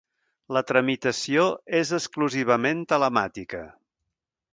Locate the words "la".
0.55-0.61